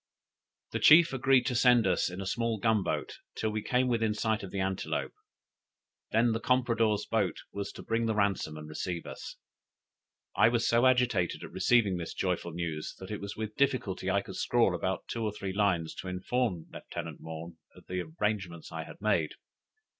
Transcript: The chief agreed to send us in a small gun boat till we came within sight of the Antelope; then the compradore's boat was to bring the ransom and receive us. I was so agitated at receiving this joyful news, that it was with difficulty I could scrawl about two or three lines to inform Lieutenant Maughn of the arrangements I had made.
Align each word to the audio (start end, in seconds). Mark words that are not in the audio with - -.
The 0.71 0.79
chief 0.79 1.13
agreed 1.13 1.45
to 1.45 1.53
send 1.53 1.85
us 1.85 2.09
in 2.09 2.21
a 2.21 2.25
small 2.25 2.57
gun 2.57 2.81
boat 2.81 3.19
till 3.35 3.51
we 3.51 3.61
came 3.61 3.87
within 3.87 4.15
sight 4.15 4.41
of 4.41 4.49
the 4.49 4.59
Antelope; 4.59 5.13
then 6.09 6.31
the 6.31 6.39
compradore's 6.39 7.05
boat 7.05 7.37
was 7.51 7.71
to 7.73 7.83
bring 7.83 8.07
the 8.07 8.15
ransom 8.15 8.57
and 8.57 8.67
receive 8.67 9.05
us. 9.05 9.37
I 10.35 10.49
was 10.49 10.67
so 10.67 10.87
agitated 10.87 11.43
at 11.43 11.51
receiving 11.51 11.97
this 11.97 12.15
joyful 12.15 12.51
news, 12.51 12.95
that 12.97 13.11
it 13.11 13.21
was 13.21 13.37
with 13.37 13.55
difficulty 13.57 14.09
I 14.09 14.23
could 14.23 14.37
scrawl 14.37 14.73
about 14.73 15.07
two 15.07 15.23
or 15.23 15.31
three 15.33 15.53
lines 15.53 15.93
to 15.99 16.07
inform 16.07 16.65
Lieutenant 16.73 17.19
Maughn 17.21 17.57
of 17.75 17.85
the 17.85 18.01
arrangements 18.01 18.71
I 18.71 18.85
had 18.85 18.99
made. 19.01 19.33